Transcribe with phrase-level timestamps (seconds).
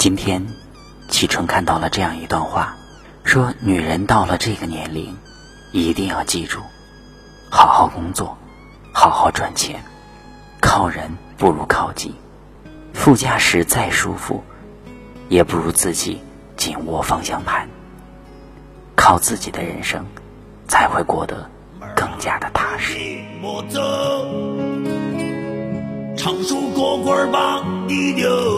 [0.00, 0.46] 今天，
[1.10, 2.74] 启春看到了这样一段话，
[3.22, 5.14] 说女人到了这个年龄，
[5.72, 6.60] 一定要记住，
[7.50, 8.38] 好好工作，
[8.94, 9.84] 好好赚钱，
[10.58, 12.14] 靠人不如靠己。
[12.94, 14.42] 副驾驶再舒服，
[15.28, 16.22] 也不如自己
[16.56, 17.68] 紧握方向盘。
[18.96, 20.06] 靠自己的人生，
[20.66, 21.50] 才会过得
[21.94, 22.96] 更加的踏实。
[26.16, 28.49] 唱首歌歌把，你就。